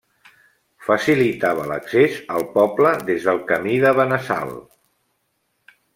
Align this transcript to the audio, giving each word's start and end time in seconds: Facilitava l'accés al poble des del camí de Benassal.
Facilitava 0.85 1.67
l'accés 1.71 2.17
al 2.37 2.47
poble 2.55 2.95
des 3.11 3.27
del 3.29 3.43
camí 3.53 3.77
de 3.85 3.93
Benassal. 4.03 4.59